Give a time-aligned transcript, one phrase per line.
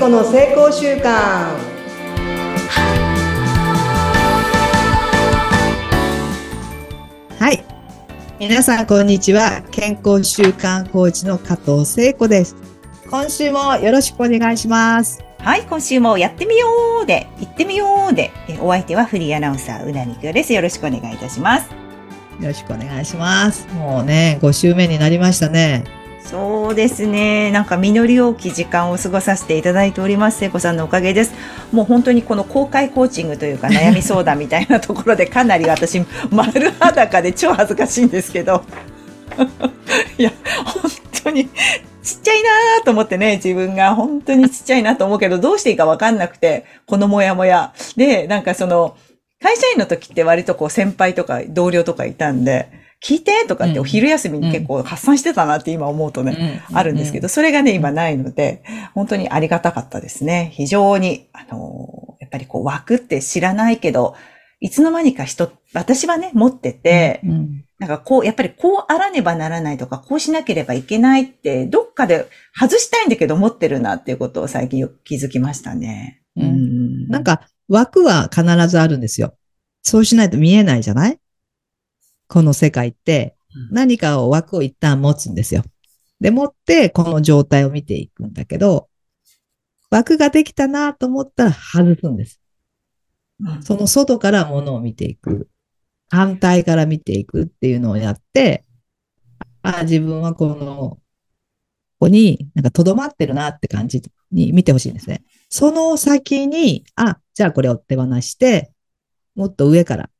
[0.00, 1.02] 子の成功習慣
[7.38, 7.62] はい。
[8.38, 9.62] 皆さん、こんにちは。
[9.70, 12.56] 健康習慣コーチの加藤聖子です。
[13.10, 15.22] 今週もよろしくお願いします。
[15.40, 20.54] はい、今週もやってみようで、行ってみようで、えお相手はフリーアナウンサー、うなみくよです。
[20.54, 21.68] よろしくお願いいたします。
[22.40, 23.68] よろしくお願いします。
[23.74, 25.99] もうね、5週目になりましたね。
[26.30, 27.50] そうですね。
[27.50, 30.38] なんか実り多き時間を過ごさせていただいております。
[30.38, 31.32] 聖子さんのおかげです。
[31.72, 38.62] もう本当にこの公開コーチングというか悩み相談みたいなところでかなり私丸裸で超恥ずかしいんですけど。
[40.18, 40.30] いや、
[40.64, 40.90] 本
[41.24, 42.50] 当にちっちゃいな
[42.84, 47.72] と思ってね、自分が本当にちっちゃいなと思うけど、どうしていいかわかんなくて、このモヤモヤ。
[47.96, 48.96] で、なんかその、
[49.42, 58.62] 会社員の時って割とこう先輩とか同僚とかいたんで、聞いてとかってお昼休みに結構発散してたなって今思うとね、あるんですけど、それがね、今ないので、
[58.94, 60.50] 本当にありがたかったですね。
[60.54, 64.14] 非常に、あの、やっぱりこう枠って知らないけど、
[64.60, 67.64] いつの間にか人、私はね、持ってて、うんうん。
[67.78, 76.20] なんかこう、やっぱりこうあらねばならないとか、こうしなければいけないって、どっかで外したいんだけど持ってるなっていうことを最近よく気づきましたね。
[76.36, 76.44] うん。
[76.44, 77.08] ん。
[77.08, 79.32] なんか、枠は必ずあるんですよ。
[79.82, 81.18] そうしないと見えないじゃない？
[82.30, 85.64] この世界ってうん何かを枠を一旦持つんですよ。
[86.20, 88.88] で、持ってこの状態を見ていくんだけど、
[89.90, 92.40] 枠ができたなと思ったら外すんです。
[93.40, 95.48] うんその外からものを見ていく。
[96.10, 98.64] 反対から見ていくっていうのをやって、
[99.62, 100.98] あ自分はこの、こ
[102.00, 105.22] こになんか留まってるなって感じに見てほしいんですね。
[105.48, 108.72] その先に、あ、じゃあこれを手放して、
[109.36, 110.10] もっと上から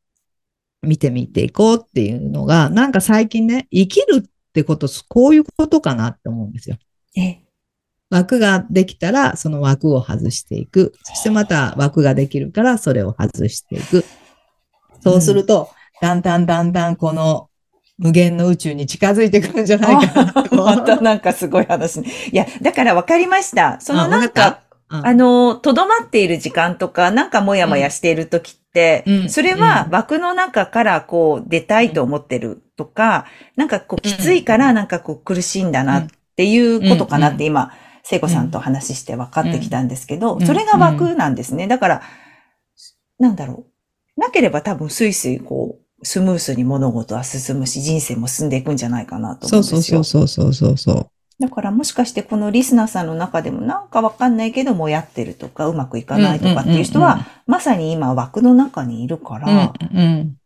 [0.82, 6.76] 見てみていこうっていうのが、なんか最近ね、生きるってこと、こういうことかなって思うんですよ。
[7.16, 7.40] え、
[8.10, 10.92] 枠ができたら、その枠を外していく。
[11.04, 14.04] そしてまた枠ができるから、それを外していく。
[15.00, 17.48] そうすると、だんだんだんだんこの
[17.98, 20.56] 無限の宇宙に近づいてくるんじゃないかなと。
[20.56, 22.10] またなんかすごい話ね。
[22.32, 23.78] いや、だから分かりました。
[23.80, 24.62] そのなんか
[24.92, 28.59] あの、とどまっている時間とか、なんかもやもやしている時って、
[29.06, 33.26] うんそれはうん枠の中からこう出たいと思ってるとか、
[33.56, 37.72] なんかこうきついからなんかこう苦しいんだなっていうことかなって今、
[38.02, 41.66] 聖子さんと話して分かってきたんですけど、うんそれが枠なんですね。
[41.66, 42.02] だから、
[43.18, 43.66] なんだろ
[44.16, 44.20] う。
[44.20, 50.04] なければ多分スイスイこう、スムースに物事は進むし、人生も進んでいくんじゃないかなと思そううんですよ。
[50.04, 51.10] そうそうそうそうそう。
[51.40, 60.36] だからもしかしてこのリスナーさんの中でもなんかわかんないけどもやってるとかうまくいかないとかっていう人は、まさに今枠の中にいるから、うん、うん。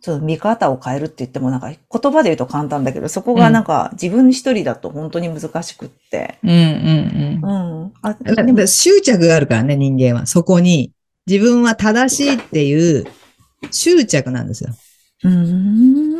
[0.00, 6.38] ちょっと見方を変えるって言ってもなんか言葉で言うと簡単だけど、そこがなんか自分一人だと本当に難しくって。
[6.42, 7.84] うん、うん、ううん。
[7.84, 7.92] ん。
[8.00, 10.26] あ、だでもだ執着があるからね、人間は。
[10.26, 10.92] そこに、
[11.26, 13.04] 自分は正しいっていう
[13.70, 14.70] 執着なんですよ。
[15.24, 16.17] うーん。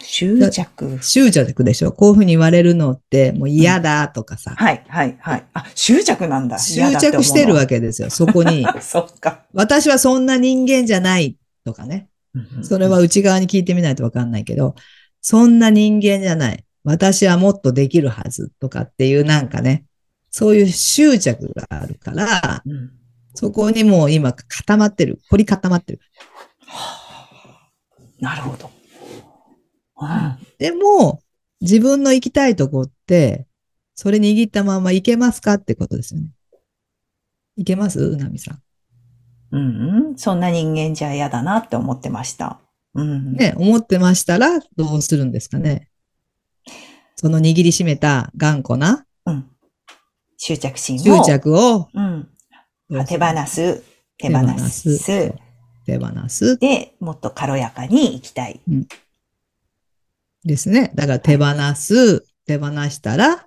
[0.00, 0.98] 執着。
[1.02, 1.92] 執着でしょ？
[1.92, 4.54] こういうふうに言われるのって、もう嫌だとかさ。
[4.56, 5.44] はい、はい、はい。
[5.54, 6.58] あ、執着なんだ。
[6.58, 8.10] 執着してるわけですよ。
[8.10, 8.66] そこに。
[8.72, 8.80] け。
[8.82, 9.44] そっか。
[9.52, 12.08] 私はそんな人間じゃないとかね。
[12.62, 14.74] それは内側に聞いてみないとわかんないけど、
[15.20, 16.64] そんな人間じゃない。
[16.84, 19.84] 私はもっとできるはずとかっていうなんかね、
[20.30, 22.92] そういう執着があるから、うん、
[23.34, 25.18] そこにもう今固まってる。
[25.28, 26.00] 凝り固まってる。
[28.20, 28.70] なるほど。
[30.00, 31.22] うんでも、
[31.60, 33.46] 自分の行きたいとこって、
[33.94, 36.28] それ握ったまま行けますかってことですよね。
[37.56, 38.00] 行けます？
[38.00, 38.62] うなみさん。
[39.52, 42.60] うんうん、そんな人間じゃ嫌だなって思ってました。
[42.94, 43.34] うん。
[43.34, 45.90] ね、思ってましたらどうするんですかね。
[47.16, 49.50] その握りしめた頑固なうん。
[50.38, 51.24] 執着心を。
[51.24, 52.28] 執着をうん。
[53.06, 53.82] 手放す。
[54.16, 54.96] 手放す。
[54.96, 55.34] す
[55.84, 58.60] 手放すで、もっと軽やかに生きたい。
[60.44, 60.92] ですね。
[60.94, 61.44] だから手放
[61.74, 63.46] す、手放したら、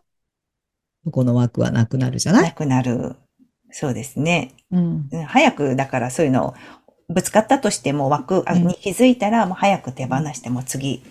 [1.11, 3.15] この枠はなくなるじゃなないくなる。
[3.71, 4.53] そうですね。
[4.71, 5.09] うん。
[5.11, 6.53] うん早く、だからそういうの、
[7.09, 11.03] ぶつかったとしても枠に気づいたら、もう早く手放しても次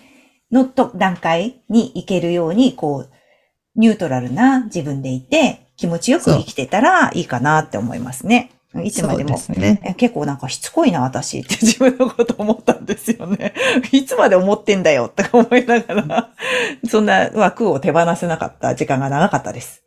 [0.51, 3.09] のと段階に行けるように、こう、
[3.75, 8.51] ニュートラルな自分でいて、気持ちよく生きてたらいいかなって思いますね。
[8.81, 9.29] いつまでも。
[9.29, 9.81] ですね。
[9.83, 13.53] え結構なんかしつこいな、私って 自分のこと思ったんですよね。
[13.91, 16.29] いつまで思ってんだよって思いながら、
[16.89, 19.83] そんな枠を手放せなかった時間が長かったです。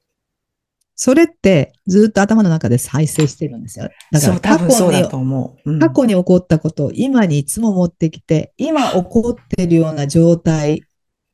[0.98, 3.90] それってずっと頭の中で再生してるんですよ。
[4.12, 5.70] だから多過去に分そうだと思う。
[5.70, 10.82] うん過去に起こったことを今にいつも持ってきて、今起こってるような状態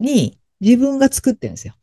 [0.00, 1.74] に自分が作ってるんですよ。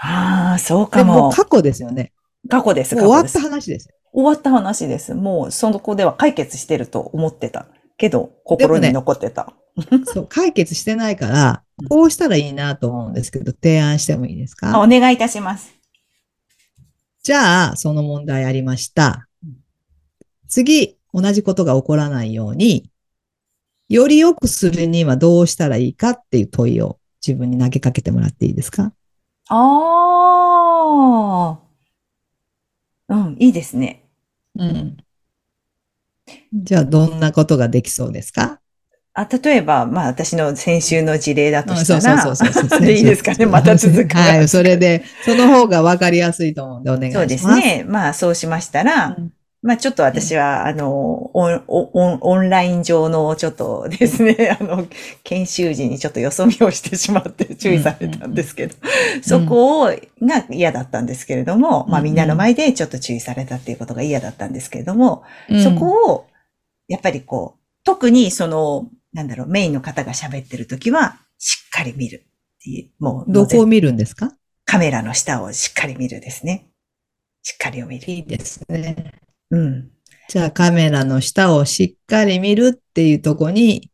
[0.00, 1.22] ああ、そうでかも。
[1.22, 2.12] も過去ですよね。
[2.48, 3.48] 過去です、もう終わった過去です。
[3.48, 3.88] 話です。
[4.12, 5.14] 終わった話です。
[5.14, 7.68] もう、その子では解決してると思ってた。
[7.96, 9.52] けど、心に残ってた。
[10.06, 15.72] そう、解決してないから、こうしたらいいなと思うんですけど、提案してもいいですあかお願いいたします。
[17.22, 19.28] じゃあ、その問題ありました。
[20.48, 22.90] 次、同じことが起こらないように、
[23.88, 28.92] より良くするにはどうしたらいいかっていう問いを自分に投げかけてもらっていいですか？
[29.48, 29.56] あ
[31.54, 31.67] あ。
[33.08, 34.04] うん、いいですね。
[34.56, 34.96] うん。
[36.52, 38.60] じゃあ、どんなことができそうですか？
[39.14, 42.80] あ、例えば、まあ、私の先週の事例だとうんしたそうら、そうそうそうそう。
[42.86, 44.16] でいいですかねまた続く。
[44.16, 47.28] はい、それで、その方が分かりやすいと思うんでお願いしそうます。
[47.28, 47.84] ですね。
[47.88, 54.86] まあ、そうしましたら、うんまあ、ちょっと私は、あの、オン、オン、オンライン上のちょっとですね、あの、
[55.24, 58.76] 研修時にちょっとよそ見をしてしまって注意されたんですけど、
[59.20, 59.86] そこを、
[60.22, 65.62] が嫌だったんですけれども、まあ、うんみんなの前でちょっと注意されたっていうことが嫌だったんですけれども、うん。
[65.62, 66.26] そこを、
[66.86, 74.32] やっぱりこう、特にその、なんだろう、メインの方が喋ってるときは、しっかり見るっていう、もう、どこを見るんですか？
[74.64, 76.68] カメラの下をしっかり見るですね。
[77.42, 78.08] しっかりを見る。
[78.12, 79.14] いいですね。
[79.50, 79.90] うん。
[80.28, 83.90] じゃあカメラの下をしっかり見るっていうとこに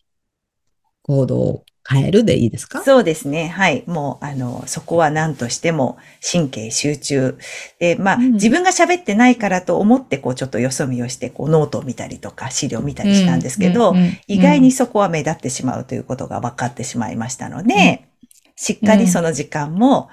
[1.03, 2.83] 行動を変えるでいいですか？
[2.83, 3.47] そうですね。
[3.47, 3.85] はい。
[3.87, 7.39] もう、あの、そこは何としても神経集中。
[7.79, 18.09] で、まあ、うん自分が喋ってないからと思って、こう、ちょっとよそ見をして、こう、ノートを見たりとか、資料を見たりしたんですけど、うんうんうん意外にそこは目立ってしまうということが分かってしまいましたので、
[18.57, 20.09] しっかりその時間も、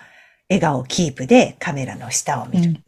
[0.49, 2.69] 笑顔キープでカメラの下を見る。
[2.69, 2.83] うん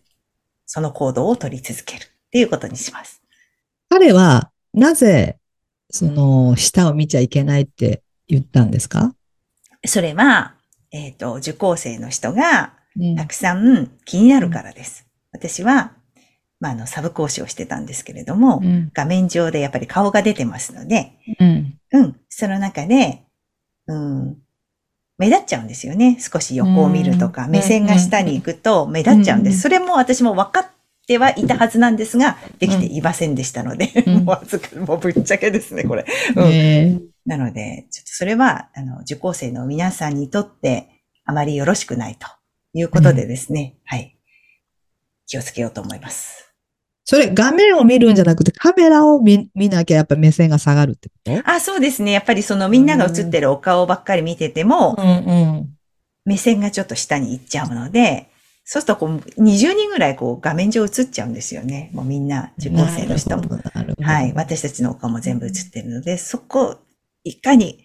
[0.65, 3.21] その行動を取り続けるっていうことにします。
[3.89, 5.37] 彼はなぜ
[5.91, 9.13] その下を見ちゃいけないって言ったんですか？
[9.85, 10.55] それは、
[10.91, 13.15] えっ、と、受講生の人が、うん。
[13.15, 15.05] たくさん気になるからです。
[15.31, 15.91] 私は、
[16.59, 18.91] まあ、あの、サブ講師をしてたんですけれども、うん。
[18.93, 21.79] 画面上でやっぱり顔が出てますので、うん。
[21.91, 23.23] うん、その中で、
[23.87, 24.37] うん、
[25.17, 26.17] 目立っちゃうんですよね。
[26.19, 27.51] 少し横を見るとか、うん。
[27.51, 29.55] 目線が下に行くと目立っちゃうんでうん。
[29.55, 29.61] す。
[29.61, 30.67] それも私も分かっ
[31.07, 36.05] てはいたはずなんですが、できていませんでしたので、うんもう預かもうぶっちゃけですね、これ。
[36.35, 42.27] うんえなので、ちょっとそれは、あの、受講生の皆さんにとって、あまりよろしくないと
[42.73, 44.17] いうことでですね、はい。
[45.25, 46.53] 気をつけようと思います。
[47.05, 51.49] それ画面を見るんじゃなくてカメラを見見なきゃやっぱ目線が下がるってこと？
[51.49, 52.11] あ、そうですね。
[52.11, 55.09] やっぱりそのみんなが映ってるお顔ばっかり見てても、うんう
[55.61, 55.69] ん
[56.25, 58.29] 目線がちょっと下に行っちゃうので、
[58.65, 61.89] そうするとこう、20人ぐらいこう画面上映っちゃうんですよね。
[61.93, 63.43] もうみんな受講生の人も。
[64.01, 64.33] はい。
[64.35, 66.77] 私たちのお顔も全部映ってるので、そこ、
[67.25, 67.83] いかに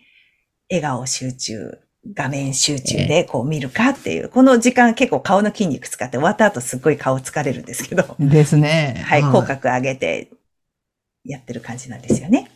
[0.70, 1.78] 笑顔集中、
[2.14, 9.02] 画面集中でこう見るかっていう、この時間結構顔の筋肉使って終わった後すっごい顔疲れるんですけど、ですね。
[9.04, 9.22] はい。
[9.22, 10.30] 口角上げて
[11.24, 12.50] やってる感じなんですよね。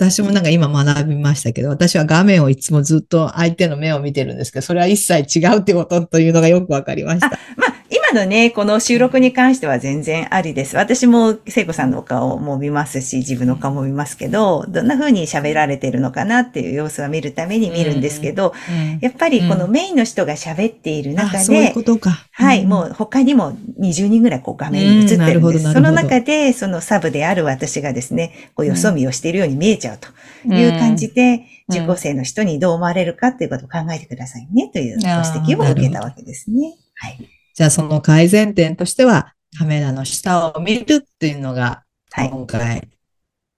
[0.00, 7.28] 私もなんか今学びましたけど、私は画面をいつもずっと相手の目を見てるんですけど、それは一切違うってことというのがよくわかりました。
[7.28, 7.69] まあ、
[8.12, 10.76] のね、この収録に関しては全然ありです。
[10.76, 18.54] 私も聖子さんのお顔も見ますし、自分の顔も見ますけど、どんな風に喋られてるのかなっていう様子は見るために見るんですけど、
[19.00, 22.26] やっぱりこのメインの人が喋っている中あそういうで、ことか。
[22.32, 25.72] はい、うんもう他にも20人ぐらいこう画面に映ってるんです。
[25.72, 30.08] その中で、そのサブである私がですね、こうよそ見をしているように見えちゃうと
[30.54, 36.74] いう感じで、うん受講生の人にどう思われるかっていうことを考えてくださいねというご指摘を受けたわけですね。
[36.96, 37.39] はい。
[37.54, 42.88] じゃあその改善点としては、カメラの下を見るっていうのが、はい今回、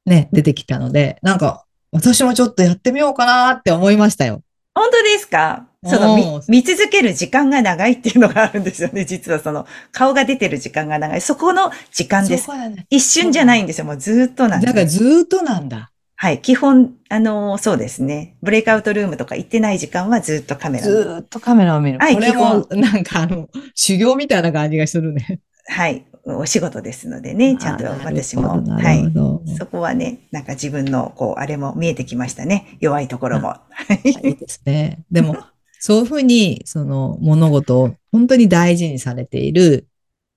[0.06, 4.42] ね、出てきたので、なんか、私もちょっとやってみようかなって思いましたよ。
[4.74, 5.66] 本当ですか？
[5.84, 9.04] その見見続ける時間が長いっていうのがあるんですよね。
[9.04, 11.20] 実はその顔が出てる時間が長い。
[11.20, 12.48] そこの時間です。
[12.48, 12.86] ね。
[12.88, 13.84] 一瞬じゃないんですよ。
[13.84, 15.90] もうずーっとなんですだからずーっとなんだ。
[16.22, 16.40] はい。
[16.40, 18.36] 基本、あのーそうですね。
[18.42, 21.98] ブレイクアウトルームとか行ってない時間はずーっとカメラずっとカメラを見る。
[21.98, 25.40] はいこれも、なんかあの、修行みたいな感じがするね。
[25.66, 26.06] はい。
[26.24, 27.56] お仕事ですのでね。
[27.56, 28.62] ちゃんと私も。
[28.62, 29.58] はい。
[29.58, 32.76] そこはね、なんか自分の、こう、あれも見えてきましたね。
[32.78, 33.48] 弱いところも。
[33.48, 33.62] は
[34.04, 35.02] いいいですね。
[35.10, 35.36] でも、
[35.80, 39.88] そういうふうに、その物事を本当に大事にされている、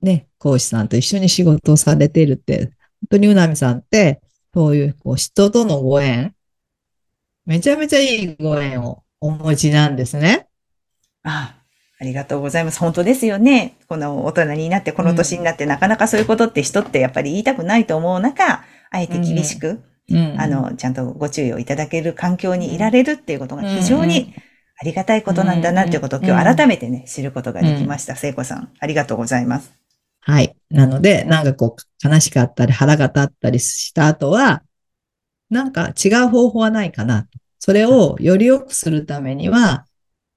[0.01, 4.19] ね、講師さんと一緒に仕事をされているって、本当にうなみさんって、
[4.55, 6.33] そういう、こう、人とのご縁、
[7.45, 10.47] めちゃめちゃいいご縁をお持ちなんですね。
[11.23, 11.55] あ
[11.99, 12.79] ありがとうございます。
[12.79, 13.77] 本当ですよね。
[13.89, 20.39] この大人になって、この年になって、なかなかそういうことって人ってやっぱり言いたくないと思う中、あえて厳しく、うん。
[20.39, 24.33] あの、ちゃんとご注意をいただける環境にいられるっていうことが非常に
[24.79, 28.15] ありがたいことなんだなっていうことを今日改めてね、知ることができました。
[28.15, 29.84] 聖子さん、ありがとうございます。
[30.27, 30.55] はい。
[30.71, 34.63] なので、なんかこう、悲しかったり腹が立ったりした後は、
[35.51, 37.27] なんか違う方法はないかな。
[37.59, 39.85] それをより良くするためには、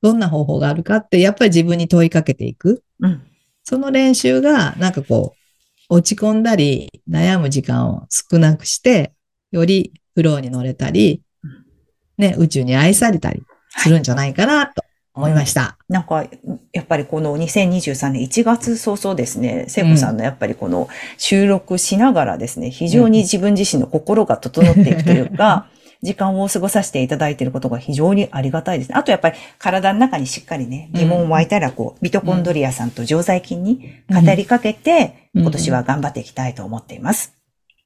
[0.02, 2.84] どんな方法があるかって、やっぱり自分に問いかけていく。
[3.00, 3.22] うん。
[3.64, 9.14] その練習が、なんかこう、落ち込んだり、悩む時間を少なくして、
[9.52, 11.22] よりフローに乗れたり、
[12.18, 14.82] ね、宇宙に愛されたりするんじゃないかなと
[15.18, 15.76] 思いました。
[15.88, 16.24] なんか、
[16.72, 25.66] やっぱりこの2023年1月早々ですね、聖子さんのやっぱりこの収録しながらですね、非常に自分自身の心が整っていくというか、
[26.00, 28.94] 時間を過ごさせていただいていることが非常にありがたいですね。
[28.94, 37.38] あとやっぱり体の中にしっかりね、疑問湧いたらこう、ミトコンドリアさんと常在菌に語りかけて、うん今年は頑張っていきたいと思っています。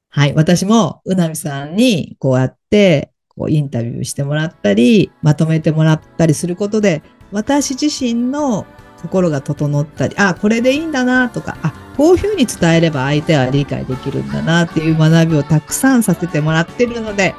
[0.09, 0.33] はい。
[0.33, 7.01] 私も、うなみさんに、こうやって、こう、インタビューしてもらったり、まとめてもらったりすることで、
[7.33, 8.65] 私自身の
[9.01, 17.35] 心が整ったり、あ、これでいいんだなとか、あ、こういうふうに伝えれば相手は理解できるんだなっていう学びをたくさんさせてもらってるので、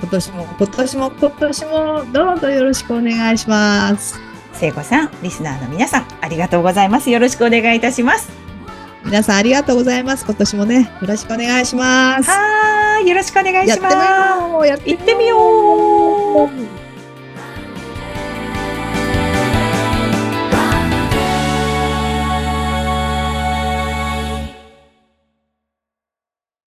[0.00, 4.20] 今年も、今年も、今年も、どうぞよろしくお願いします。
[4.52, 7.08] 聖子さん、リスナーの皆さん、ありがとうございます。
[7.10, 8.28] よろしくお願いいたします。
[9.04, 10.24] 皆さんありがとうございます。
[10.24, 12.28] 今年もね、よろしくお願します。
[12.28, 14.52] はーい、よろしくお願いしやってみます。
[14.52, 16.50] ようやってみよ
[16.82, 16.85] う